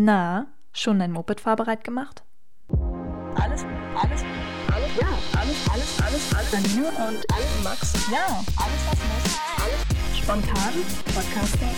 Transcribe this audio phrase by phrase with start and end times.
[0.00, 2.22] Na, schon dein Moped fahrbereit gemacht?
[3.34, 3.64] Alles,
[3.96, 4.22] alles,
[4.72, 6.52] alles, ja, alles, alles, alles, alles.
[6.52, 8.08] Janine und alles, Max.
[8.08, 9.40] Ja, alles, was muss.
[9.60, 9.82] Alles
[10.16, 10.72] spontan.
[11.12, 11.72] Podcast der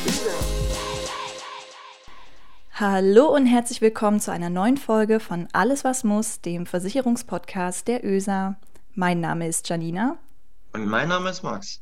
[2.75, 8.05] Hallo und herzlich willkommen zu einer neuen Folge von Alles, was muss, dem Versicherungspodcast der
[8.05, 8.57] ÖSA.
[8.93, 10.19] Mein Name ist Janina.
[10.75, 11.81] Und mein Name ist Max.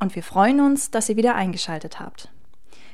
[0.00, 2.30] Und wir freuen uns, dass ihr wieder eingeschaltet habt.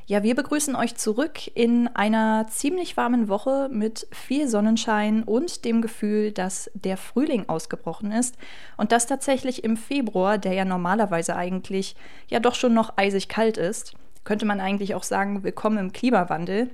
[0.06, 5.80] Ja, wir begrüßen euch zurück in einer ziemlich warmen Woche mit viel Sonnenschein und dem
[5.80, 8.36] Gefühl, dass der Frühling ausgebrochen ist
[8.76, 11.94] und dass tatsächlich im Februar, der ja normalerweise eigentlich
[12.28, 13.94] ja doch schon noch eisig kalt ist,
[14.24, 16.70] könnte man eigentlich auch sagen, willkommen im Klimawandel.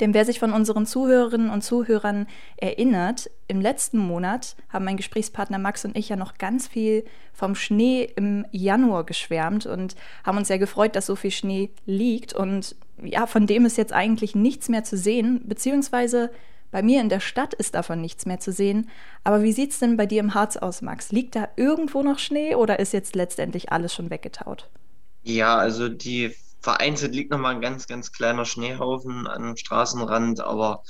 [0.00, 5.58] Denn wer sich von unseren Zuhörerinnen und Zuhörern erinnert, im letzten Monat haben mein Gesprächspartner
[5.58, 10.48] Max und ich ja noch ganz viel vom Schnee im Januar geschwärmt und haben uns
[10.48, 12.32] ja gefreut, dass so viel Schnee liegt.
[12.32, 16.30] Und ja, von dem ist jetzt eigentlich nichts mehr zu sehen, beziehungsweise
[16.72, 18.88] bei mir in der Stadt ist davon nichts mehr zu sehen.
[19.24, 21.12] Aber wie sieht es denn bei dir im Harz aus, Max?
[21.12, 24.70] Liegt da irgendwo noch Schnee oder ist jetzt letztendlich alles schon weggetaut?
[25.22, 30.82] Ja, also die vereinzelt liegt noch mal ein ganz, ganz kleiner Schneehaufen am Straßenrand, aber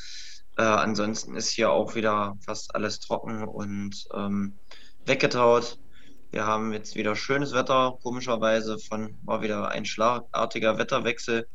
[0.58, 4.54] äh, ansonsten ist hier auch wieder fast alles trocken und ähm,
[5.06, 5.78] weggetaut.
[6.30, 11.46] Wir haben jetzt wieder schönes Wetter, komischerweise von war wieder ein schlagartiger Wetterwechsel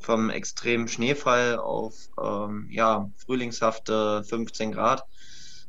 [0.00, 5.04] vom extremen Schneefall auf ähm, ja, frühlingshafte 15 Grad,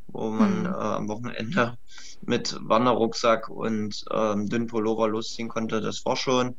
[0.08, 0.66] wo man mhm.
[0.66, 1.78] äh, am Wochenende
[2.22, 5.82] mit Wanderrucksack und ähm, dünnen Pullover losziehen konnte.
[5.82, 6.56] Das war schon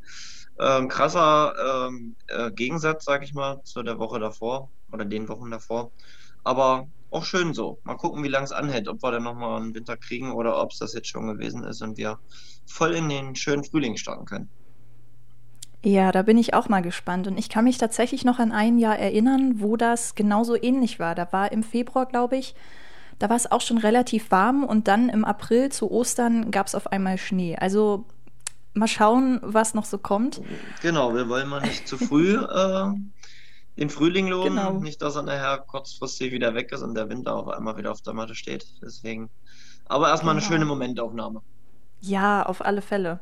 [0.58, 5.50] ähm, krasser ähm, äh, Gegensatz, sag ich mal, zu der Woche davor oder den Wochen
[5.50, 5.90] davor.
[6.44, 7.78] Aber auch schön so.
[7.84, 10.72] Mal gucken, wie lange es anhält, ob wir dann nochmal einen Winter kriegen oder ob
[10.72, 12.18] es das jetzt schon gewesen ist und wir
[12.66, 14.50] voll in den schönen Frühling starten können.
[15.84, 17.28] Ja, da bin ich auch mal gespannt.
[17.28, 21.14] Und ich kann mich tatsächlich noch an ein Jahr erinnern, wo das genauso ähnlich war.
[21.14, 22.56] Da war im Februar, glaube ich,
[23.18, 26.74] da war es auch schon relativ warm und dann im April zu Ostern gab es
[26.74, 27.56] auf einmal Schnee.
[27.56, 28.04] Also
[28.76, 30.40] mal schauen, was noch so kommt.
[30.82, 32.86] Genau, wir wollen mal nicht zu früh äh,
[33.76, 34.56] den Frühling loben.
[34.56, 34.72] Genau.
[34.72, 38.02] Nicht, dass er nachher kurzfristig wieder weg ist und der Winter auf einmal wieder auf
[38.02, 38.66] der Matte steht.
[38.82, 39.30] Deswegen.
[39.86, 40.46] Aber erstmal genau.
[40.46, 41.42] eine schöne Momentaufnahme.
[42.00, 43.20] Ja, auf alle Fälle.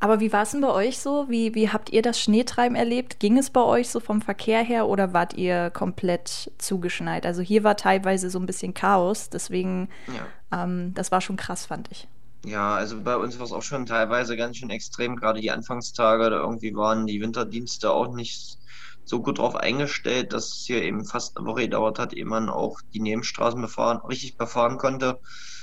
[0.00, 1.30] Aber wie war es denn bei euch so?
[1.30, 3.20] Wie, wie habt ihr das Schneetreiben erlebt?
[3.20, 7.24] Ging es bei euch so vom Verkehr her oder wart ihr komplett zugeschneit?
[7.24, 10.64] Also hier war teilweise so ein bisschen Chaos, deswegen, ja.
[10.64, 12.08] ähm, das war schon krass, fand ich.
[12.44, 16.28] Ja, also bei uns war es auch schon teilweise ganz schön extrem, gerade die Anfangstage,
[16.28, 18.58] da irgendwie waren die Winterdienste auch nicht
[19.04, 22.48] so gut drauf eingestellt, dass es hier eben fast eine Woche gedauert hat, ehe man
[22.50, 25.20] auch die Nebenstraßen befahren, richtig befahren konnte.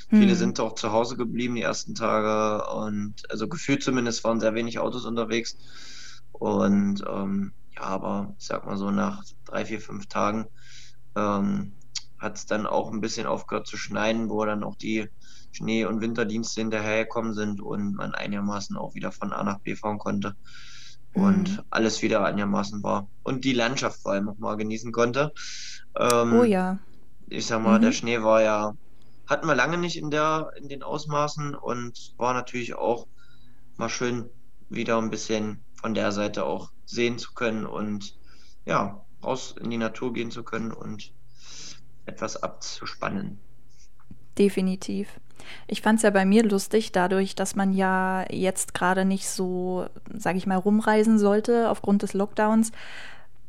[0.10, 0.20] Hm.
[0.20, 4.56] Viele sind auch zu Hause geblieben die ersten Tage und also gefühlt zumindest waren sehr
[4.56, 5.56] wenig Autos unterwegs.
[6.32, 10.48] Und ähm, ja, aber ich sag mal so nach drei, vier, fünf Tagen
[11.16, 11.74] ähm,
[12.18, 15.10] hat es dann auch ein bisschen aufgehört zu schneien, wo dann auch die
[15.52, 19.98] Schnee- und Winterdienste hinterhergekommen sind und man einigermaßen auch wieder von A nach B fahren
[19.98, 20.36] konnte
[21.14, 21.64] und mhm.
[21.70, 25.34] alles wieder einigermaßen war und die Landschaft vor allem auch mal genießen konnte.
[25.96, 26.80] Ähm, oh ja.
[27.28, 27.84] Ich sag mal, mhm.
[27.84, 28.76] der Schnee war ja,
[29.28, 33.08] hatten wir lange nicht in der, in den Ausmaßen und war natürlich auch
[33.78, 34.30] mal schön
[34.70, 38.18] wieder ein bisschen von der Seite auch sehen zu können und
[38.66, 41.14] ja, raus in die Natur gehen zu können und
[42.06, 43.40] etwas abzuspannen.
[44.38, 45.20] Definitiv.
[45.68, 49.86] Ich fand es ja bei mir lustig, dadurch, dass man ja jetzt gerade nicht so,
[50.14, 52.72] sage ich mal, rumreisen sollte aufgrund des Lockdowns.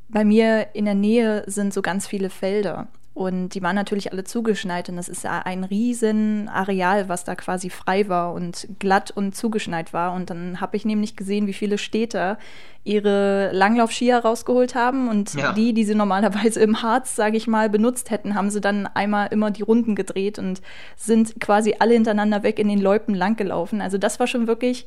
[0.09, 2.89] Bei mir in der Nähe sind so ganz viele Felder.
[3.15, 7.35] Und die waren natürlich alle zugeschneit und das ist ja ein riesen Areal, was da
[7.35, 10.15] quasi frei war und glatt und zugeschneit war.
[10.15, 12.39] Und dann habe ich nämlich gesehen, wie viele Städter
[12.85, 15.53] ihre Langlaufskier rausgeholt haben und ja.
[15.53, 19.29] die, die sie normalerweise im Harz, sage ich mal, benutzt hätten, haben sie dann einmal
[19.31, 20.63] immer die Runden gedreht und
[20.97, 23.83] sind quasi alle hintereinander weg in den Loipen langgelaufen.
[23.83, 24.87] Also das war schon wirklich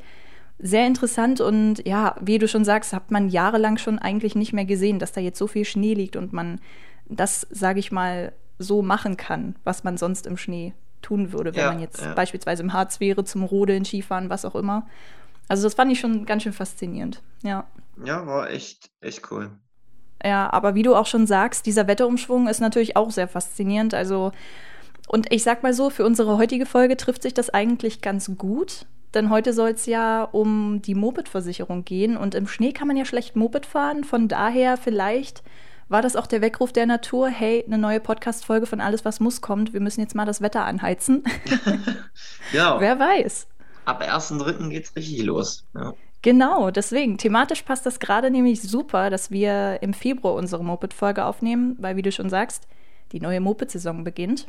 [0.57, 4.65] sehr interessant und ja, wie du schon sagst, hat man jahrelang schon eigentlich nicht mehr
[4.65, 6.59] gesehen, dass da jetzt so viel Schnee liegt und man
[7.09, 11.61] das, sage ich mal, so machen kann, was man sonst im Schnee tun würde, wenn
[11.61, 12.13] ja, man jetzt ja.
[12.13, 14.87] beispielsweise im Harz wäre, zum Rodeln, Skifahren, was auch immer.
[15.47, 17.65] Also das fand ich schon ganz schön faszinierend, ja.
[18.03, 19.51] Ja, war echt, echt cool.
[20.23, 23.93] Ja, aber wie du auch schon sagst, dieser Wetterumschwung ist natürlich auch sehr faszinierend.
[23.93, 24.31] Also,
[25.07, 28.87] und ich sag mal so, für unsere heutige Folge trifft sich das eigentlich ganz gut.
[29.13, 32.17] Denn heute soll es ja um die Moped-Versicherung gehen.
[32.17, 34.03] Und im Schnee kann man ja schlecht Moped fahren.
[34.03, 35.43] Von daher vielleicht
[35.87, 37.29] war das auch der Weckruf der Natur?
[37.29, 39.73] Hey, eine neue Podcast-Folge von Alles, was muss kommt.
[39.73, 41.23] Wir müssen jetzt mal das Wetter anheizen.
[42.53, 42.79] ja.
[42.79, 43.47] Wer weiß.
[43.85, 44.69] Ab 1.3.
[44.69, 45.63] geht's richtig los.
[45.75, 45.93] Ja.
[46.23, 47.19] Genau, deswegen.
[47.19, 52.01] Thematisch passt das gerade nämlich super, dass wir im Februar unsere Moped-Folge aufnehmen, weil, wie
[52.01, 52.67] du schon sagst,
[53.11, 54.47] die neue Moped-Saison beginnt.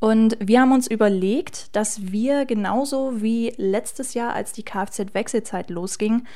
[0.00, 6.26] Und wir haben uns überlegt, dass wir genauso wie letztes Jahr, als die Kfz-Wechselzeit losging,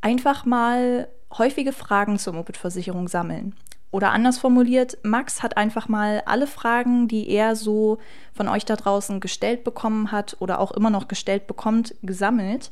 [0.00, 1.06] einfach mal
[1.36, 3.54] häufige Fragen zur Moped-Versicherung sammeln.
[3.92, 7.98] Oder anders formuliert, Max hat einfach mal alle Fragen, die er so
[8.32, 12.70] von euch da draußen gestellt bekommen hat oder auch immer noch gestellt bekommt, gesammelt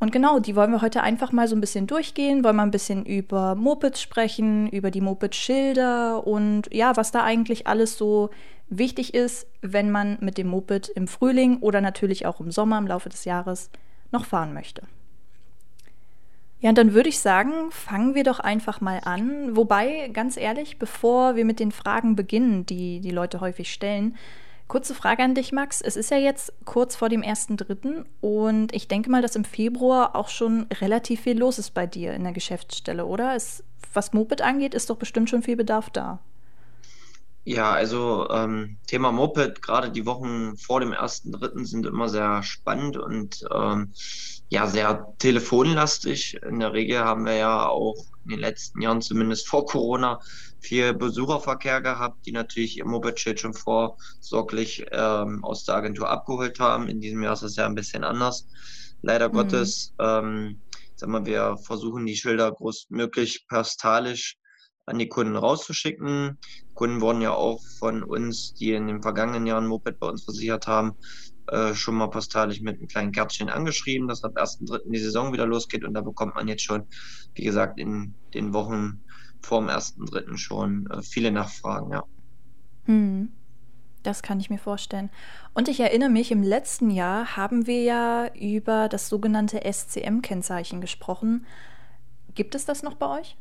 [0.00, 2.70] und genau, die wollen wir heute einfach mal so ein bisschen durchgehen, wollen mal ein
[2.70, 8.30] bisschen über Mopeds sprechen, über die Moped-Schilder und ja, was da eigentlich alles so
[8.68, 12.86] wichtig ist, wenn man mit dem Moped im Frühling oder natürlich auch im Sommer im
[12.86, 13.70] Laufe des Jahres
[14.12, 14.82] noch fahren möchte.
[16.60, 19.56] Ja, und dann würde ich sagen, fangen wir doch einfach mal an.
[19.56, 24.16] Wobei, ganz ehrlich, bevor wir mit den Fragen beginnen, die die Leute häufig stellen,
[24.68, 25.80] Kurze Frage an dich, Max.
[25.80, 28.04] Es ist ja jetzt kurz vor dem 1.3.
[28.20, 32.12] und ich denke mal, dass im Februar auch schon relativ viel los ist bei dir
[32.12, 33.34] in der Geschäftsstelle, oder?
[33.34, 33.64] Es,
[33.94, 36.18] was Moped angeht, ist doch bestimmt schon viel Bedarf da.
[37.44, 41.64] Ja, also ähm, Thema Moped, gerade die Wochen vor dem 1.3.
[41.64, 43.94] sind immer sehr spannend und ähm,
[44.50, 46.38] ja, sehr telefonlastig.
[46.42, 50.20] In der Regel haben wir ja auch in den letzten Jahren, zumindest vor Corona,
[50.60, 56.88] viel Besucherverkehr gehabt, die natürlich ihr Moped-Schild schon vorsorglich ähm, aus der Agentur abgeholt haben.
[56.88, 58.46] In diesem Jahr ist es ja ein bisschen anders.
[59.02, 59.32] Leider mhm.
[59.34, 60.62] Gottes, ähm,
[60.96, 64.36] sag mal, wir versuchen die Schilder großmöglich postalisch
[64.86, 66.38] an die Kunden rauszuschicken.
[66.74, 70.66] Kunden wurden ja auch von uns, die in den vergangenen Jahren Moped bei uns versichert
[70.66, 70.94] haben,
[71.48, 74.90] äh, schon mal postalisch mit einem kleinen Kärtchen angeschrieben, dass ab 1.3.
[74.90, 76.86] die Saison wieder losgeht und da bekommt man jetzt schon,
[77.34, 79.02] wie gesagt, in den Wochen
[79.40, 80.36] vor dem 1.3.
[80.36, 82.04] schon äh, viele Nachfragen, ja.
[82.84, 83.32] Hm.
[84.02, 85.10] Das kann ich mir vorstellen.
[85.54, 91.46] Und ich erinnere mich, im letzten Jahr haben wir ja über das sogenannte SCM-Kennzeichen gesprochen.
[92.34, 93.36] Gibt es das noch bei euch?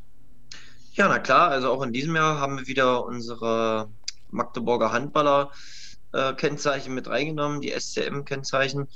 [0.93, 1.49] Ja, na klar.
[1.49, 3.89] Also auch in diesem Jahr haben wir wieder unsere
[4.31, 5.51] Magdeburger Handballer
[6.11, 7.61] Kennzeichen mit reingenommen.
[7.61, 8.87] Die SCM-Kennzeichen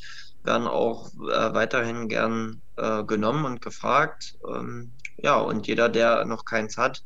[0.43, 4.37] werden auch äh, weiterhin gern äh, genommen und gefragt.
[4.47, 7.03] Ähm, ja, und jeder, der noch keins hat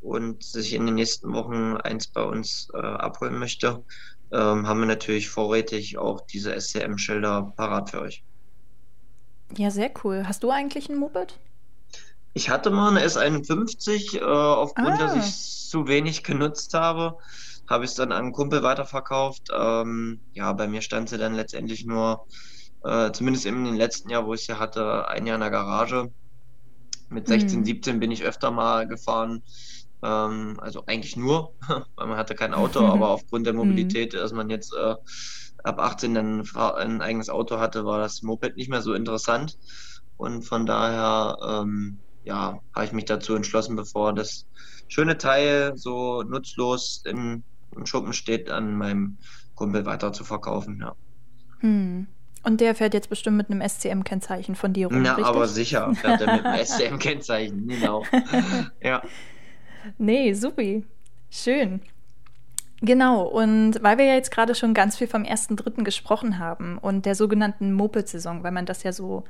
[0.00, 3.84] und sich in den nächsten Wochen eins bei uns äh, abholen möchte,
[4.30, 8.22] ähm, haben wir natürlich vorrätig auch diese SCM-Schilder parat für euch.
[9.56, 10.24] Ja, sehr cool.
[10.28, 11.38] Hast du eigentlich ein Moped?
[12.34, 14.98] Ich hatte mal eine S51, äh, aufgrund, ah.
[14.98, 17.18] dass ich es zu wenig genutzt habe,
[17.68, 19.48] habe ich es dann an einen Kumpel weiterverkauft.
[19.56, 22.26] Ähm, ja, bei mir stand sie dann letztendlich nur,
[22.84, 26.10] äh, zumindest in den letzten Jahr, wo ich sie hatte, ein Jahr in der Garage.
[27.10, 27.64] Mit 16, mhm.
[27.64, 29.42] 17 bin ich öfter mal gefahren.
[30.02, 31.54] Ähm, also eigentlich nur,
[31.96, 33.60] weil man hatte kein Auto, aber aufgrund der mhm.
[33.60, 34.94] Mobilität, dass man jetzt äh,
[35.62, 39.58] ab 18 dann ein eigenes Auto hatte, war das Moped nicht mehr so interessant.
[40.16, 44.46] Und von daher ähm, ja, habe ich mich dazu entschlossen, bevor das
[44.88, 47.44] schöne Teil so nutzlos in,
[47.78, 49.18] im Schuppen steht, an meinem
[49.54, 50.78] Kumpel weiter zu verkaufen.
[50.80, 50.94] Ja.
[51.60, 52.06] Hm.
[52.44, 55.02] Und der fährt jetzt bestimmt mit einem SCM-Kennzeichen von dir rum.
[55.02, 55.26] Na, richtig?
[55.26, 58.04] aber sicher fährt er mit einem SCM-Kennzeichen, genau.
[58.82, 59.02] ja.
[59.98, 60.84] Nee, supi.
[61.30, 61.80] Schön.
[62.80, 65.82] Genau, und weil wir ja jetzt gerade schon ganz viel vom 1.3.
[65.82, 69.24] gesprochen haben und der sogenannten Moped-Saison, weil man das ja so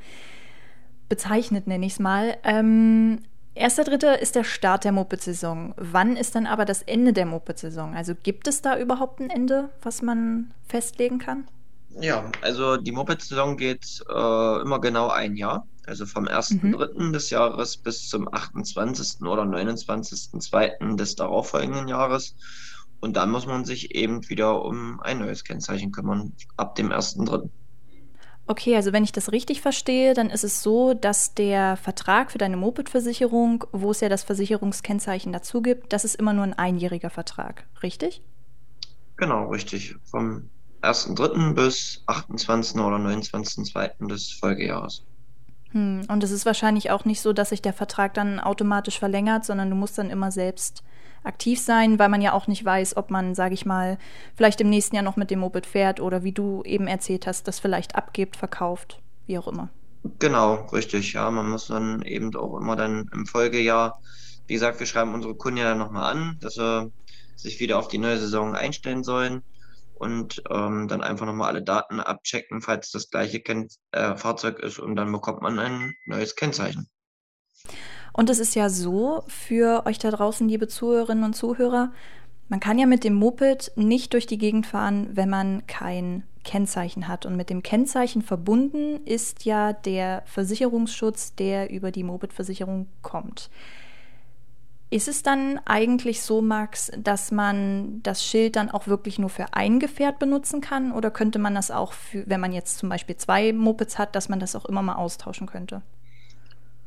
[1.09, 2.37] bezeichnet, nenne ich es mal.
[2.45, 3.21] Ähm,
[3.59, 5.75] Erster Dritter ist der Start der Moped-Saison.
[5.77, 7.97] Wann ist dann aber das Ende der Moped-Saison?
[7.97, 11.49] Also gibt es da überhaupt ein Ende, was man festlegen kann?
[12.01, 15.67] Ja, also die Moped-Saison geht äh, immer genau ein Jahr.
[15.87, 16.97] Also vom 1.3.
[16.97, 17.13] Mhm.
[17.13, 19.23] des Jahres bis zum 28.
[19.23, 20.95] oder 29.2.
[20.95, 22.37] des darauffolgenden Jahres.
[23.01, 27.49] Und dann muss man sich eben wieder um ein neues Kennzeichen kümmern, ab dem 1.3.
[28.51, 32.39] Okay, also wenn ich das richtig verstehe, dann ist es so, dass der Vertrag für
[32.39, 37.11] deine Moped-Versicherung, wo es ja das Versicherungskennzeichen dazu gibt, das ist immer nur ein einjähriger
[37.11, 38.23] Vertrag, richtig?
[39.19, 39.97] Genau, richtig.
[40.05, 40.49] Vom
[40.81, 41.53] 1.3.
[41.53, 42.81] bis 28.
[42.81, 44.09] oder 29.2.
[44.09, 45.05] des Folgejahres.
[45.73, 49.45] Hm, und es ist wahrscheinlich auch nicht so, dass sich der Vertrag dann automatisch verlängert,
[49.45, 50.83] sondern du musst dann immer selbst
[51.25, 53.99] aktiv sein, weil man ja auch nicht weiß, ob man, sage ich mal,
[54.35, 57.49] vielleicht im nächsten Jahr noch mit dem Moped fährt oder wie du eben erzählt hast,
[57.49, 59.71] das vielleicht abgibt, verkauft, wie auch immer.
[60.19, 61.13] Genau, richtig.
[61.13, 64.01] Ja, man muss dann eben auch immer dann im Folgejahr,
[64.47, 66.91] wie gesagt, wir schreiben unsere Kunden ja dann nochmal an, dass sie
[67.37, 69.43] sich wieder auf die neue Saison einstellen sollen
[69.95, 74.79] und ähm, dann einfach nochmal alle Daten abchecken, falls das gleiche Ken äh, Fahrzeug ist
[74.79, 76.89] und dann bekommt man ein neues Kennzeichen.
[78.19, 81.93] Und es ist ja so für euch da draußen, liebe Zuhörerinnen und Zuhörer,
[82.49, 87.07] Man kann ja mit dem Moped nicht durch die Gegend fahren, wenn man kein Kennzeichen
[87.07, 87.27] hat.
[87.27, 93.51] Und mit dem Kennzeichen verbunden ist ja der Versicherungsschutz, der über die Moped-Versicherung kommt.
[94.91, 99.53] Ist es dann eigentlich so, Max, dass man das Schild dann auch wirklich nur für
[99.53, 100.91] ein Gefährt benutzen kann?
[100.91, 104.29] Oder könnte man das auch, für, wenn man jetzt zum Beispiel zwei Mopeds hat, dass
[104.29, 105.83] man das auch immer mal austauschen könnte?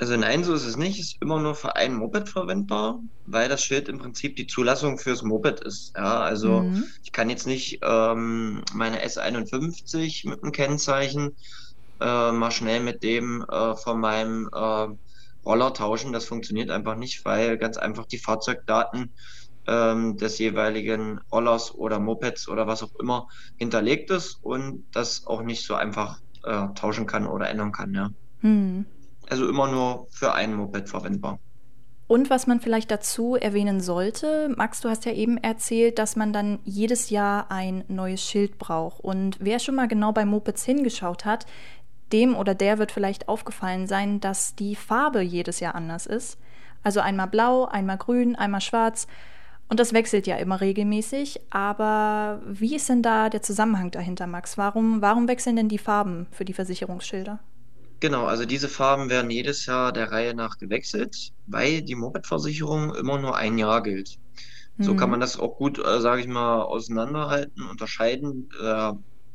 [0.01, 0.99] Also nein, so ist es nicht.
[0.99, 4.97] Es ist immer nur für ein Moped verwendbar, weil das Schild im Prinzip die Zulassung
[4.97, 5.93] fürs Moped ist.
[5.95, 6.85] Ja, also mhm.
[7.03, 11.37] ich kann jetzt nicht ähm, meine S51 mit einem Kennzeichen
[11.99, 14.87] äh, mal schnell mit dem äh, von meinem äh,
[15.45, 16.13] Roller tauschen.
[16.13, 19.13] Das funktioniert einfach nicht, weil ganz einfach die Fahrzeugdaten
[19.67, 25.43] ähm, des jeweiligen Rollers oder Mopeds oder was auch immer hinterlegt ist und das auch
[25.43, 27.93] nicht so einfach äh, tauschen kann oder ändern kann.
[27.93, 28.09] Ja.
[28.41, 28.87] Mhm.
[29.29, 31.39] Also immer nur für ein Moped verwendbar.
[32.11, 36.33] Und was man vielleicht dazu erwähnen sollte, Max, du hast ja eben erzählt, dass man
[36.33, 38.99] dann jedes Jahr ein neues Schild braucht.
[38.99, 41.45] Und wer schon mal genau bei Mopeds hingeschaut hat,
[42.11, 46.37] dem oder der wird vielleicht aufgefallen sein, dass die Farbe jedes Jahr anders ist.
[46.83, 49.07] Also einmal blau, einmal grün, einmal schwarz.
[49.69, 51.39] Und das wechselt ja immer regelmäßig.
[51.49, 54.57] Aber wie ist denn da der Zusammenhang dahinter, Max?
[54.57, 57.39] Warum, warum wechseln denn die Farben für die Versicherungsschilder?
[58.01, 63.19] Genau, also diese Farben werden jedes Jahr der Reihe nach gewechselt, weil die Moped-Versicherung immer
[63.19, 64.17] nur ein Jahr gilt.
[64.79, 65.11] So kann mhm.
[65.11, 68.49] man das auch gut, äh, sage ich mal, auseinanderhalten, unterscheiden.
[68.59, 68.93] Äh,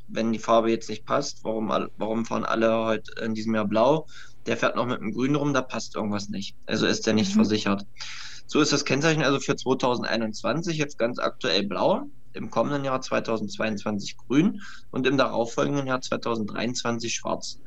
[0.08, 4.06] wenn die Farbe jetzt nicht passt, warum, warum fahren alle heute in diesem Jahr blau?
[4.46, 6.56] Der fährt noch mit dem Grün rum, da passt irgendwas nicht.
[6.66, 7.36] Also ist der nicht mhm.
[7.36, 7.86] versichert.
[8.46, 14.16] So ist das Kennzeichen also für 2021 jetzt ganz aktuell blau, im kommenden Jahr 2022
[14.16, 17.60] grün und im darauffolgenden Jahr 2023 schwarz.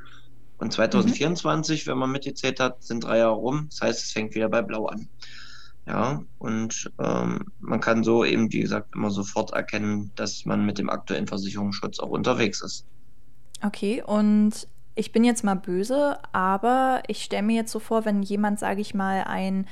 [0.59, 1.91] Und 2024, mhm.
[1.91, 3.67] wenn man mitgezählt hat, sind drei Jahre rum.
[3.69, 5.07] Das heißt, es fängt wieder bei Blau an.
[5.87, 10.77] Ja, und ähm, man kann so eben, wie gesagt, immer sofort erkennen, dass man mit
[10.77, 12.85] dem aktuellen Versicherungsschutz auch unterwegs ist.
[13.65, 18.21] Okay, und ich bin jetzt mal böse, aber ich stelle mir jetzt so vor, wenn
[18.21, 19.65] jemand, sage ich mal, ein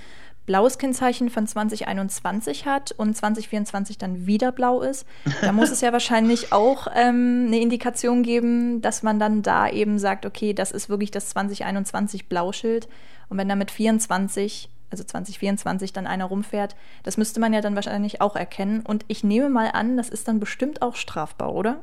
[0.47, 5.05] blaues Kennzeichen von 2021 hat und 2024 dann wieder blau ist,
[5.41, 9.99] da muss es ja wahrscheinlich auch ähm, eine Indikation geben, dass man dann da eben
[9.99, 12.87] sagt, okay, das ist wirklich das 2021 Blauschild.
[13.29, 17.75] Und wenn da mit 24, also 2024 dann einer rumfährt, das müsste man ja dann
[17.75, 18.83] wahrscheinlich auch erkennen.
[18.87, 21.81] Und ich nehme mal an, das ist dann bestimmt auch strafbar, oder?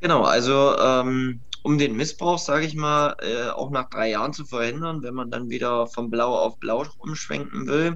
[0.00, 4.44] Genau, also ähm, um den Missbrauch, sage ich mal, äh, auch nach drei Jahren zu
[4.44, 7.94] verhindern, wenn man dann wieder von Blau auf Blau umschwenken will.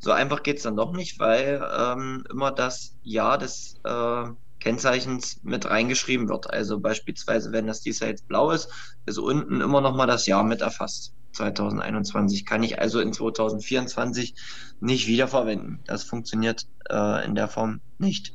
[0.00, 4.24] So einfach geht es dann doch nicht, weil ähm, immer das Jahr des äh,
[4.60, 6.50] Kennzeichens mit reingeschrieben wird.
[6.50, 8.68] Also beispielsweise, wenn das dies jetzt blau ist,
[9.06, 11.14] ist unten immer noch mal das Jahr mit erfasst.
[11.32, 14.34] 2021 kann ich also in 2024
[14.80, 15.80] nicht wiederverwenden.
[15.86, 18.32] Das funktioniert äh, in der Form nicht.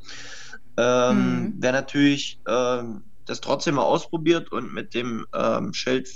[0.77, 1.53] Ähm, mhm.
[1.59, 6.09] Wer natürlich ähm, das trotzdem mal ausprobiert und mit dem ähm, Schild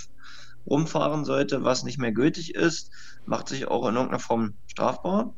[0.66, 2.92] rumfahren sollte, was nicht mehr gültig ist,
[3.26, 5.34] macht sich auch in irgendeiner Form strafbar.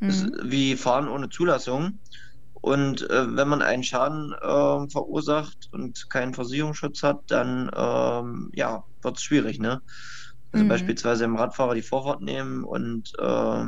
[0.00, 0.08] Mhm.
[0.08, 1.98] Ist wie Fahren ohne Zulassung.
[2.54, 8.84] Und äh, wenn man einen Schaden äh, verursacht und keinen Versicherungsschutz hat, dann ähm, ja,
[9.02, 9.58] wird es schwierig.
[9.58, 9.82] Ne?
[10.52, 10.68] Also mhm.
[10.68, 13.64] beispielsweise im Radfahrer die Vorfahrt nehmen und äh,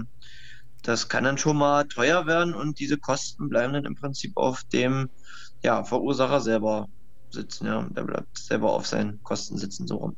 [0.82, 4.62] das kann dann schon mal teuer werden und diese Kosten bleiben dann im Prinzip auf
[4.64, 5.08] dem
[5.62, 6.88] ja, Verursacher selber
[7.34, 7.86] sitzen, ja.
[7.90, 10.16] Der bleibt selber auf seinen Kosten sitzen, so rum.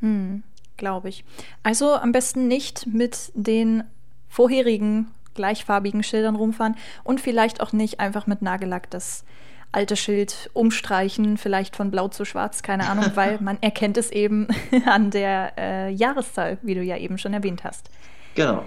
[0.00, 0.42] Hm,
[0.76, 1.24] Glaube ich.
[1.62, 3.84] Also am besten nicht mit den
[4.28, 9.24] vorherigen gleichfarbigen Schildern rumfahren und vielleicht auch nicht einfach mit Nagellack das
[9.72, 14.48] alte Schild umstreichen, vielleicht von blau zu schwarz, keine Ahnung, weil man erkennt es eben
[14.86, 17.90] an der äh, Jahreszahl, wie du ja eben schon erwähnt hast.
[18.34, 18.64] Genau.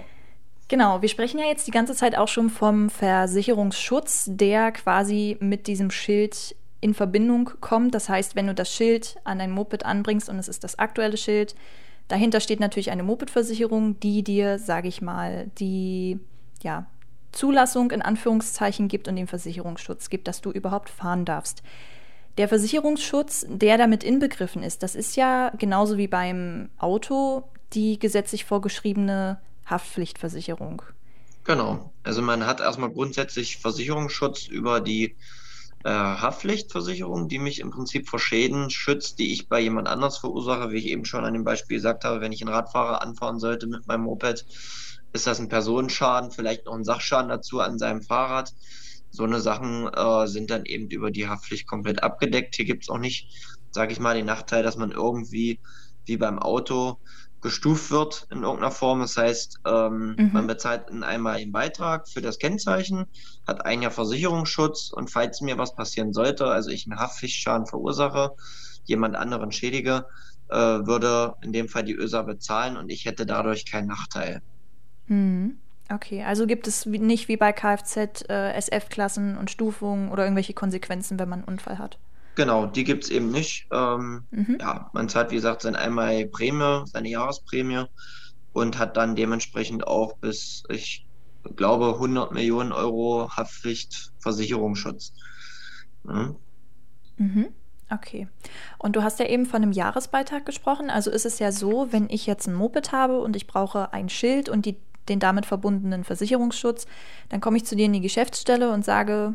[0.68, 5.66] Genau, wir sprechen ja jetzt die ganze Zeit auch schon vom Versicherungsschutz, der quasi mit
[5.66, 7.94] diesem Schild in Verbindung kommt.
[7.94, 11.16] Das heißt, wenn du das Schild an dein Moped anbringst und es ist das aktuelle
[11.16, 11.54] Schild,
[12.08, 16.18] dahinter steht natürlich eine Moped-Versicherung, die dir, sage ich mal, die
[16.62, 16.86] ja,
[17.32, 21.62] Zulassung in Anführungszeichen gibt und den Versicherungsschutz gibt, dass du überhaupt fahren darfst.
[22.38, 28.44] Der Versicherungsschutz, der damit inbegriffen ist, das ist ja genauso wie beim Auto die gesetzlich
[28.44, 30.82] vorgeschriebene Haftpflichtversicherung.
[31.44, 31.92] Genau.
[32.02, 35.16] Also man hat erstmal grundsätzlich Versicherungsschutz über die
[35.84, 40.70] äh, Haftpflichtversicherung, die mich im Prinzip vor Schäden schützt, die ich bei jemand anders verursache,
[40.70, 43.66] wie ich eben schon an dem Beispiel gesagt habe, wenn ich einen Radfahrer anfahren sollte
[43.66, 44.44] mit meinem Moped,
[45.12, 48.52] ist das ein Personenschaden, vielleicht noch ein Sachschaden dazu an seinem Fahrrad.
[49.10, 52.54] So eine Sachen äh, sind dann eben über die Haftpflicht komplett abgedeckt.
[52.56, 53.28] Hier gibt es auch nicht,
[53.72, 55.58] sage ich mal, den Nachteil, dass man irgendwie
[56.04, 56.98] wie beim Auto
[57.40, 59.00] gestuft wird in irgendeiner Form.
[59.00, 60.30] Das heißt, ähm, mhm.
[60.32, 63.06] man bezahlt einen einmaligen Beitrag für das Kennzeichen,
[63.46, 68.32] hat ein Jahr Versicherungsschutz und falls mir was passieren sollte, also ich einen Haftpflichtschaden verursache,
[68.84, 70.06] jemand anderen schädige,
[70.48, 74.42] äh, würde in dem Fall die ÖSA bezahlen und ich hätte dadurch keinen Nachteil.
[75.06, 75.58] Mhm.
[75.92, 81.18] Okay, also gibt es nicht wie bei Kfz äh, SF-Klassen und Stufungen oder irgendwelche Konsequenzen,
[81.18, 81.98] wenn man einen Unfall hat?
[82.34, 83.66] Genau, die gibt es eben nicht.
[83.72, 84.58] Ähm, mhm.
[84.60, 87.84] Ja, man zahlt, wie gesagt, seine einmal Prämie, seine Jahresprämie
[88.52, 91.06] und hat dann dementsprechend auch bis, ich
[91.56, 95.12] glaube, 100 Millionen Euro Haftpflichtversicherungsschutz.
[96.04, 96.36] Mhm.
[97.16, 97.48] Mhm.
[97.92, 98.28] Okay.
[98.78, 100.90] Und du hast ja eben von einem Jahresbeitrag gesprochen.
[100.90, 104.08] Also ist es ja so, wenn ich jetzt ein Moped habe und ich brauche ein
[104.08, 104.76] Schild und die
[105.08, 106.86] den damit verbundenen Versicherungsschutz.
[107.28, 109.34] Dann komme ich zu dir in die Geschäftsstelle und sage,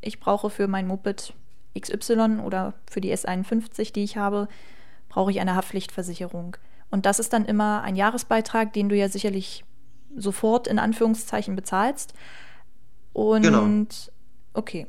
[0.00, 1.34] ich brauche für mein Moped
[1.80, 4.48] XY oder für die S51, die ich habe,
[5.08, 6.56] brauche ich eine Haftpflichtversicherung.
[6.90, 9.64] Und das ist dann immer ein Jahresbeitrag, den du ja sicherlich
[10.16, 12.14] sofort in Anführungszeichen bezahlst.
[13.12, 13.66] Und genau.
[14.54, 14.86] okay.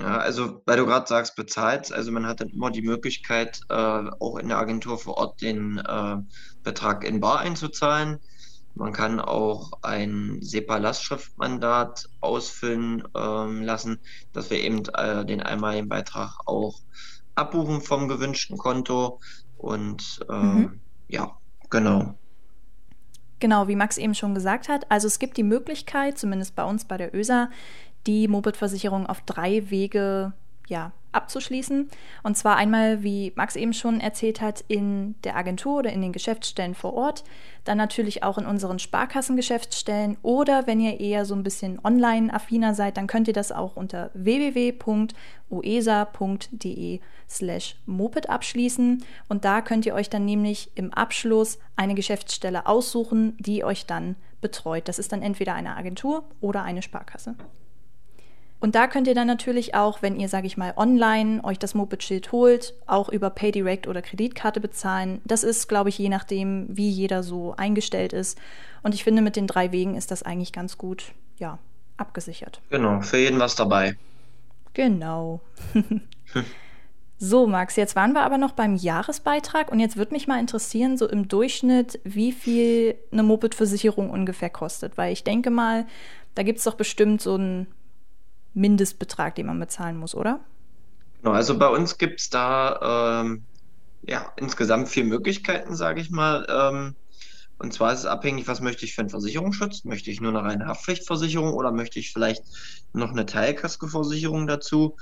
[0.00, 3.74] Ja, also weil du gerade sagst, bezahlt, also man hat dann immer die Möglichkeit, äh,
[3.74, 6.16] auch in der Agentur vor Ort den äh,
[6.62, 8.20] Betrag in Bar einzuzahlen.
[8.78, 13.98] Man kann auch ein SEPA-Lastschriftmandat ausfüllen ähm, lassen,
[14.32, 16.80] dass wir eben äh, den einmaligen Beitrag auch
[17.34, 19.20] abbuchen vom gewünschten Konto.
[19.56, 20.80] Und äh, mhm.
[21.08, 21.36] ja,
[21.70, 22.14] genau.
[23.40, 24.90] Genau, wie Max eben schon gesagt hat.
[24.90, 27.50] Also es gibt die Möglichkeit, zumindest bei uns bei der ÖSA,
[28.06, 30.32] die Moped-Versicherung auf drei Wege
[30.68, 31.88] ja, abzuschließen.
[32.22, 36.12] Und zwar einmal, wie Max eben schon erzählt hat, in der Agentur oder in den
[36.12, 37.24] Geschäftsstellen vor Ort,
[37.64, 42.96] dann natürlich auch in unseren Sparkassengeschäftsstellen oder wenn ihr eher so ein bisschen online-affiner seid,
[42.96, 45.10] dann könnt ihr das auch unter www.uesa.de
[47.28, 53.36] slash moped abschließen und da könnt ihr euch dann nämlich im Abschluss eine Geschäftsstelle aussuchen,
[53.38, 54.88] die euch dann betreut.
[54.88, 57.36] Das ist dann entweder eine Agentur oder eine Sparkasse.
[58.60, 61.74] Und da könnt ihr dann natürlich auch, wenn ihr, sage ich mal, online euch das
[61.74, 65.20] Moped-Schild holt, auch über PayDirect oder Kreditkarte bezahlen.
[65.24, 68.38] Das ist, glaube ich, je nachdem, wie jeder so eingestellt ist.
[68.82, 71.58] Und ich finde, mit den drei Wegen ist das eigentlich ganz gut, ja,
[71.96, 72.60] abgesichert.
[72.70, 73.96] Genau, für jeden was dabei.
[74.74, 75.40] Genau.
[77.18, 80.96] so, Max, jetzt waren wir aber noch beim Jahresbeitrag und jetzt würde mich mal interessieren,
[80.96, 84.98] so im Durchschnitt, wie viel eine Moped-Versicherung ungefähr kostet.
[84.98, 85.86] Weil ich denke mal,
[86.34, 87.68] da gibt es doch bestimmt so ein
[88.54, 90.40] Mindestbetrag, den man bezahlen muss, oder?
[91.22, 93.44] Genau, also bei uns gibt es da ähm,
[94.02, 96.46] ja, insgesamt vier Möglichkeiten, sage ich mal.
[96.48, 96.94] Ähm,
[97.58, 99.84] und zwar ist es abhängig, was möchte ich für einen Versicherungsschutz?
[99.84, 102.44] Möchte ich nur eine reine Haftpflichtversicherung oder möchte ich vielleicht
[102.92, 104.96] noch eine Teilkaskoversicherung dazu,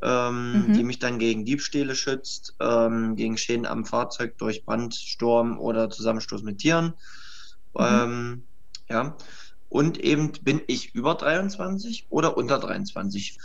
[0.00, 0.72] ähm, mhm.
[0.72, 5.90] die mich dann gegen Diebstähle schützt, ähm, gegen Schäden am Fahrzeug durch Brand, Sturm oder
[5.90, 6.94] Zusammenstoß mit Tieren.
[7.74, 7.80] Mhm.
[7.80, 8.42] Ähm,
[8.88, 9.16] ja,
[9.72, 13.38] und eben bin ich über 23 oder unter 23.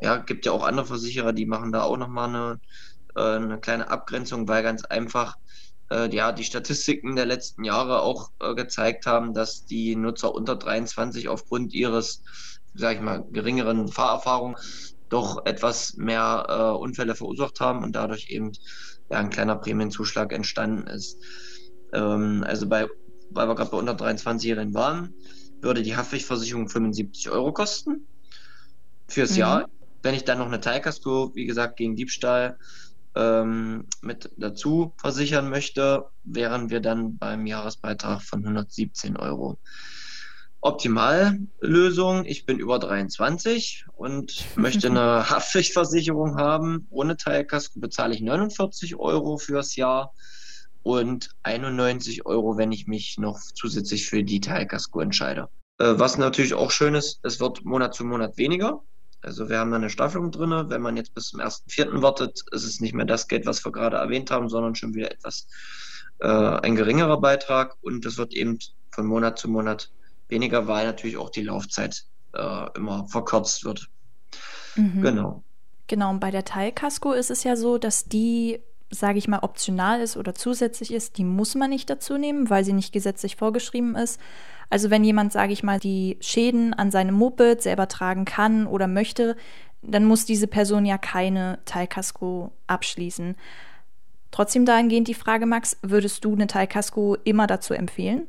[0.00, 2.60] Ja, gibt ja auch andere Versicherer, die machen da auch nochmal eine,
[3.14, 5.36] äh, eine kleine Abgrenzung, weil ganz einfach
[5.90, 10.56] äh, ja, die Statistiken der letzten Jahre auch äh, gezeigt haben, dass die Nutzer unter
[10.56, 12.22] 23 aufgrund ihres,
[12.74, 14.56] sag ich mal, geringeren Fahrerfahrung
[15.10, 18.52] doch etwas mehr äh, Unfälle verursacht haben und dadurch eben
[19.10, 21.18] ja, ein kleiner Prämienzuschlag entstanden ist.
[21.92, 22.88] Ähm, also bei,
[23.28, 25.14] weil wir gerade bei unter 23-Jährigen waren,
[25.66, 28.06] würde die Haftpflichtversicherung 75 Euro kosten
[29.08, 29.38] fürs mhm.
[29.38, 29.68] Jahr.
[30.02, 32.58] Wenn ich dann noch eine Teilkasko, wie gesagt, gegen Diebstahl
[33.16, 39.58] ähm, mit dazu versichern möchte, wären wir dann beim Jahresbeitrag von 117 Euro.
[40.60, 46.86] Optimallösung, ich bin über 23 und möchte eine Haftpflichtversicherung haben.
[46.90, 50.12] Ohne Teilkasko bezahle ich 49 Euro fürs Jahr
[50.86, 55.48] und 91 Euro, wenn ich mich noch zusätzlich für die Teilkasko entscheide.
[55.78, 58.82] Äh, was natürlich auch schön ist, es wird Monat zu Monat weniger.
[59.20, 60.52] Also wir haben da eine Staffelung drin.
[60.68, 62.02] Wenn man jetzt bis zum 1.4.
[62.02, 65.10] wartet, ist es nicht mehr das Geld, was wir gerade erwähnt haben, sondern schon wieder
[65.10, 65.48] etwas
[66.20, 67.74] äh, ein geringerer Beitrag.
[67.80, 68.60] Und es wird eben
[68.92, 69.90] von Monat zu Monat
[70.28, 73.88] weniger, weil natürlich auch die Laufzeit äh, immer verkürzt wird.
[74.76, 75.02] Mhm.
[75.02, 75.42] Genau.
[75.88, 80.00] Genau, und bei der Teilkasko ist es ja so, dass die sage ich mal, optional
[80.00, 83.94] ist oder zusätzlich ist, die muss man nicht dazu nehmen, weil sie nicht gesetzlich vorgeschrieben
[83.96, 84.20] ist.
[84.70, 88.86] Also wenn jemand, sage ich mal, die Schäden an seinem Moped selber tragen kann oder
[88.86, 89.36] möchte,
[89.82, 93.36] dann muss diese Person ja keine Teilkasko abschließen.
[94.30, 98.26] Trotzdem dahingehend die Frage, Max, würdest du eine Teilkasko immer dazu empfehlen?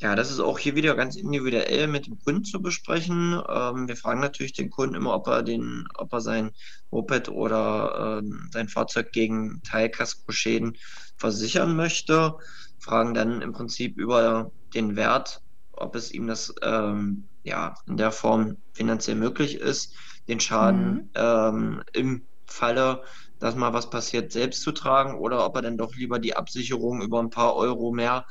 [0.00, 3.42] Ja, das ist auch hier wieder ganz individuell mit dem Kunden zu besprechen.
[3.48, 6.52] Ähm, wir fragen natürlich den Kunden immer, ob er den, ob er sein
[6.92, 10.76] Moped oder äh, sein Fahrzeug gegen Teilkaskoschäden
[11.16, 12.36] versichern möchte.
[12.78, 18.12] fragen dann im Prinzip über den Wert, ob es ihm das ähm, ja in der
[18.12, 19.96] Form finanziell möglich ist,
[20.28, 21.10] den Schaden mhm.
[21.14, 23.02] ähm, im Falle,
[23.40, 27.02] dass mal was passiert, selbst zu tragen oder ob er dann doch lieber die Absicherung
[27.02, 28.26] über ein paar Euro mehr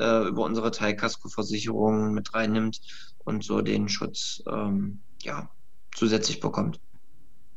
[0.00, 2.80] äh, über unsere Teilkaskoversicherung mit reinnimmt
[3.18, 5.50] und so den Schutz ähm, ja,
[5.94, 6.80] zusätzlich bekommt.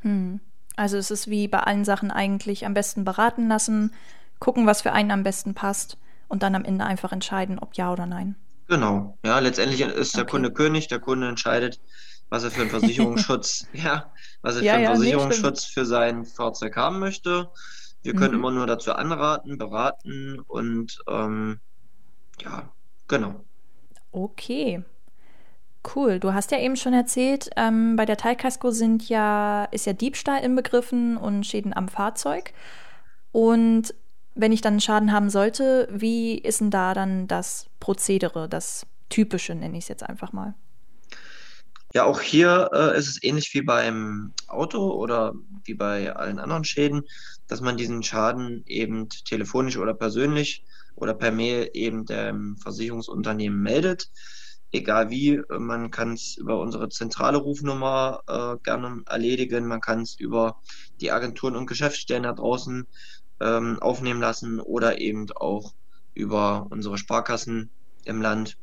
[0.01, 0.39] Hm.
[0.75, 3.93] Also es ist wie bei allen Sachen eigentlich am besten beraten lassen,
[4.39, 7.91] gucken, was für einen am besten passt und dann am Ende einfach entscheiden, ob ja
[7.91, 8.35] oder nein.
[8.67, 10.31] Genau, ja, letztendlich ist der okay.
[10.31, 11.79] Kunde König, der Kunde entscheidet,
[12.29, 15.85] was er für einen Versicherungsschutz, ja, was er ja, für einen ja, Versicherungsschutz nee, für
[15.85, 17.49] sein Fahrzeug haben möchte.
[18.01, 18.39] Wir können mhm.
[18.39, 21.59] immer nur dazu anraten, beraten und ähm,
[22.41, 22.71] ja,
[23.07, 23.43] genau.
[24.11, 24.83] Okay.
[25.95, 26.19] Cool.
[26.19, 30.41] Du hast ja eben schon erzählt, ähm, bei der Teilkasko sind ja, ist ja Diebstahl
[30.41, 32.53] inbegriffen und Schäden am Fahrzeug.
[33.31, 33.93] Und
[34.35, 38.85] wenn ich dann einen Schaden haben sollte, wie ist denn da dann das Prozedere, das
[39.09, 40.55] typische, nenne ich es jetzt einfach mal?
[41.93, 45.33] Ja, auch hier äh, ist es ähnlich wie beim Auto oder
[45.65, 47.03] wie bei allen anderen Schäden,
[47.47, 50.63] dass man diesen Schaden eben telefonisch oder persönlich
[50.95, 54.09] oder per Mail eben dem Versicherungsunternehmen meldet.
[54.71, 60.19] Egal wie, man kann es über unsere zentrale Rufnummer äh, gerne erledigen, man kann es
[60.19, 60.57] über
[60.99, 62.87] die Agenturen und Geschäftsstellen da draußen
[63.39, 65.73] ähm, aufnehmen lassen oder eben auch
[66.15, 67.69] über unsere Sparkassen
[68.05, 68.57] im Land.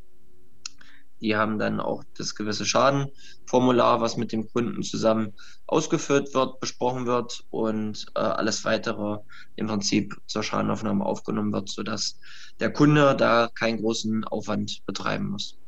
[1.21, 5.35] Die haben dann auch das gewisse Schadenformular, was mit dem Kunden zusammen
[5.67, 9.19] ausgeführt wird, besprochen wird und äh, alles weitere
[9.57, 12.19] im Prinzip zur Schadenaufnahme aufgenommen wird, sodass
[12.59, 15.59] der Kunde da keinen großen Aufwand betreiben muss.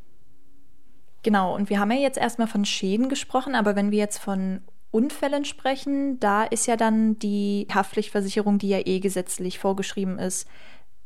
[1.22, 4.62] Genau, und wir haben ja jetzt erstmal von Schäden gesprochen, aber wenn wir jetzt von
[4.90, 10.46] Unfällen sprechen, da ist ja dann die Haftpflichtversicherung, die ja eh gesetzlich vorgeschrieben ist,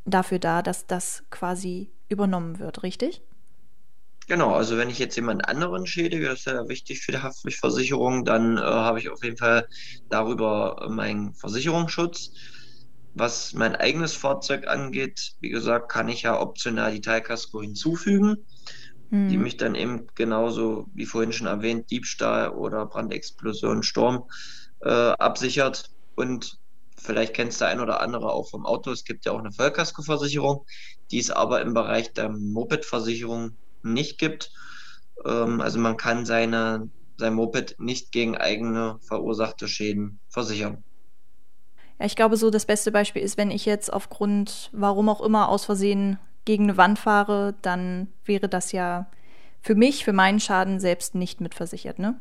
[0.05, 3.21] dafür da, dass das quasi übernommen wird, richtig?
[4.27, 8.25] Genau, also wenn ich jetzt jemand anderen schädige, das ist ja wichtig für die Haftpflichtversicherung,
[8.25, 9.69] dann äh, habe ich auf jeden Fall
[10.09, 12.31] darüber meinen Versicherungsschutz.
[13.13, 18.45] Was mein eigenes Fahrzeug angeht, wie gesagt, kann ich ja optional die Teilkasko hinzufügen,
[19.09, 19.29] mhm.
[19.29, 24.25] die mich dann eben genauso wie vorhin schon erwähnt, Diebstahl oder Brandexplosion, Sturm
[24.81, 25.89] äh, absichert.
[26.15, 26.59] Und
[26.97, 30.65] vielleicht kennst du ein oder andere auch vom Auto, es gibt ja auch eine Vollkaskoversicherung,
[31.11, 34.51] die ist aber im Bereich der Moped-Versicherung nicht gibt.
[35.25, 40.83] Ähm, also man kann seine, sein Moped nicht gegen eigene verursachte Schäden versichern.
[41.99, 45.49] Ja, ich glaube, so das beste Beispiel ist, wenn ich jetzt aufgrund, warum auch immer,
[45.49, 49.07] aus Versehen gegen eine Wand fahre, dann wäre das ja
[49.61, 52.19] für mich, für meinen Schaden selbst nicht mitversichert, ne?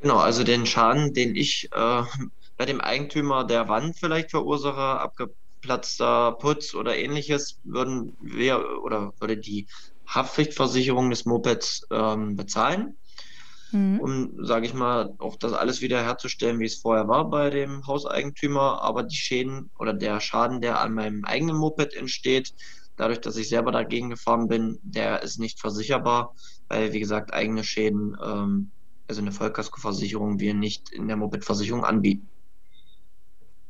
[0.00, 2.02] Genau, also den Schaden, den ich äh,
[2.56, 9.36] bei dem Eigentümer der Wand vielleicht verursache, abgeplatzter Putz oder ähnliches, würden wir oder würde
[9.36, 9.66] die
[10.10, 12.96] Haftpflichtversicherung des Mopeds ähm, bezahlen,
[13.70, 14.00] mhm.
[14.00, 17.86] um, sage ich mal, auch das alles wieder herzustellen, wie es vorher war bei dem
[17.86, 18.82] Hauseigentümer.
[18.82, 22.54] Aber die Schäden oder der Schaden, der an meinem eigenen Moped entsteht,
[22.96, 26.34] dadurch, dass ich selber dagegen gefahren bin, der ist nicht versicherbar,
[26.68, 28.70] weil, wie gesagt, eigene Schäden, ähm,
[29.08, 32.28] also eine Vollkaskoversicherung, wir nicht in der Mopedversicherung anbieten.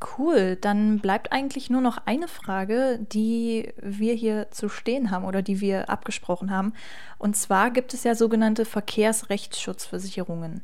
[0.02, 5.42] Cool, dann bleibt eigentlich nur noch eine Frage, die wir hier zu stehen haben oder
[5.42, 6.72] die wir abgesprochen haben.
[7.18, 10.62] Und zwar gibt es ja sogenannte Verkehrsrechtsschutzversicherungen.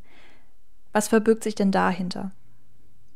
[0.92, 2.32] Was verbirgt sich denn dahinter?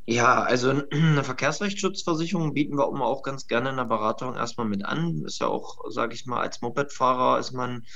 [0.06, 4.85] Ja, also eine Verkehrsrechtsschutzversicherung bieten wir immer auch ganz gerne in der Beratung erstmal mit
[4.85, 5.22] an.
[5.24, 7.87] Ist ja auch, sage ich mal, als Mopedfahrer ist man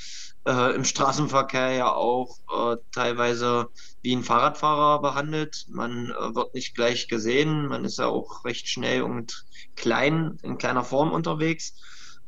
[0.46, 3.68] äh, im Straßenverkehr ja auch äh, teilweise
[4.02, 5.66] wie ein Fahrradfahrer behandelt.
[5.68, 10.58] Man äh, wird nicht gleich gesehen, man ist ja auch recht schnell und klein, in
[10.58, 11.74] kleiner Form unterwegs.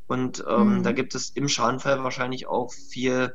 [0.06, 0.82] Und ähm, mhm.
[0.82, 3.34] da gibt es im Schadenfall wahrscheinlich auch viel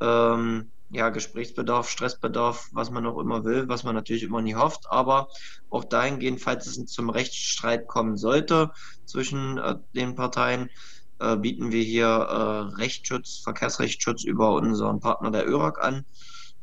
[0.00, 4.84] ähm, ja, Gesprächsbedarf, Stressbedarf, was man auch immer will, was man natürlich immer nie hofft.
[4.88, 5.28] Aber
[5.68, 8.70] auch dahingehend, falls es zum Rechtsstreit kommen sollte
[9.04, 10.70] zwischen äh, den Parteien,
[11.18, 16.04] äh, bieten wir hier äh, Rechtsschutz, Verkehrsrechtsschutz über unseren Partner der ÖRAG an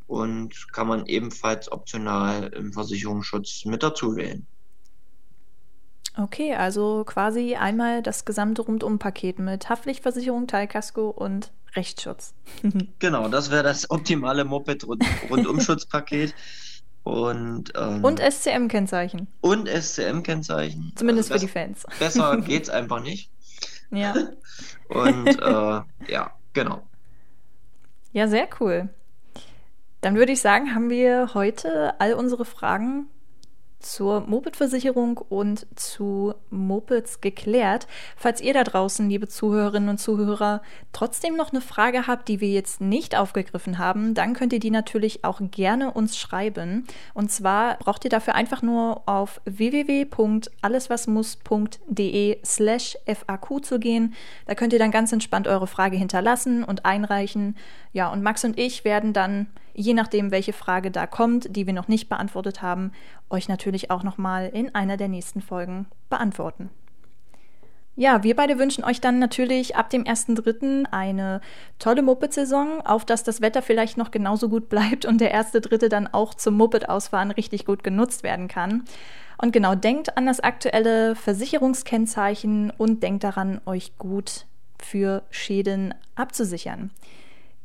[0.06, 4.46] und kann man ebenfalls optional im Versicherungsschutz mit dazu wählen.
[6.16, 12.34] Okay, also quasi einmal das gesamte Rundum-Paket mit Haftpflichtversicherung, Teilkasko und Rechtsschutz.
[13.00, 16.34] genau, das wäre das optimale Moped-Rundumschutzpaket.
[17.02, 19.26] Und, ähm, und SCM-Kennzeichen.
[19.40, 20.92] Und SCM-Kennzeichen.
[20.94, 21.84] Zumindest also für die Fans.
[21.98, 23.30] Besser geht's einfach nicht.
[23.94, 24.14] Ja.
[24.88, 26.82] und äh, ja, genau.
[28.12, 28.88] Ja, sehr cool.
[30.00, 33.08] Dann würde ich sagen, haben wir heute all unsere Fragen
[33.84, 37.86] zur Moped-Versicherung und zu Mopeds geklärt.
[38.16, 42.50] Falls ihr da draußen, liebe Zuhörerinnen und Zuhörer, trotzdem noch eine Frage habt, die wir
[42.50, 46.86] jetzt nicht aufgegriffen haben, dann könnt ihr die natürlich auch gerne uns schreiben.
[47.12, 54.14] Und zwar braucht ihr dafür einfach nur auf www.alleswasmuss.de slash FAQ zu gehen.
[54.46, 57.56] Da könnt ihr dann ganz entspannt eure Frage hinterlassen und einreichen.
[57.92, 61.74] Ja, und Max und ich werden dann je nachdem, welche Frage da kommt, die wir
[61.74, 62.92] noch nicht beantwortet haben,
[63.30, 66.70] euch natürlich auch nochmal in einer der nächsten Folgen beantworten.
[67.96, 70.86] Ja, wir beide wünschen euch dann natürlich ab dem 1.3.
[70.90, 71.40] eine
[71.78, 75.88] tolle Moped-Saison, auf dass das Wetter vielleicht noch genauso gut bleibt und der 1.3.
[75.88, 78.84] dann auch zum Moped-Ausfahren richtig gut genutzt werden kann.
[79.40, 84.46] Und genau, denkt an das aktuelle Versicherungskennzeichen und denkt daran, euch gut
[84.80, 86.90] für Schäden abzusichern.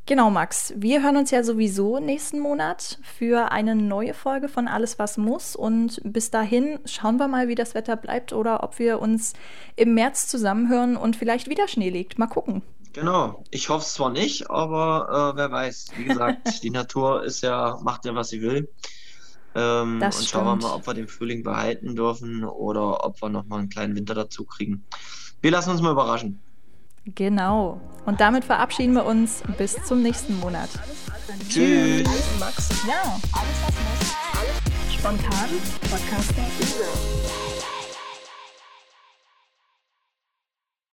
[0.10, 0.74] Genau, Max.
[0.76, 5.56] Wir hören uns ja sowieso nächsten Monat für eine neue Folge von Alles, was muss.
[5.56, 9.34] Und bis dahin schauen wir mal, wie das Wetter bleibt oder ob wir uns
[9.76, 12.17] im März zusammenhören und vielleicht wieder Schnee liegt.
[12.17, 12.63] Mal gucken.
[12.93, 13.43] Genau.
[13.52, 15.91] Ich hoffe es zwar nicht, aber äh, wer weiß.
[15.98, 18.67] Wie gesagt, die Natur ist ja, macht ja, was sie will.
[19.54, 23.60] Ähm, und schauen wir mal, ob wir den Frühling behalten dürfen oder ob wir nochmal
[23.60, 24.86] einen kleinen Winter dazu kriegen.
[25.39, 26.41] Wir lassen uns mal überraschen.
[27.15, 27.80] Genau.
[28.06, 30.69] Und damit verabschieden wir uns bis zum nächsten Monat.
[31.48, 32.08] Tschüss.
[32.39, 32.69] Max.
[32.88, 34.15] Ja, alles was muss.
[34.39, 35.50] Alles spontan.
[35.89, 37.59] Podcasting.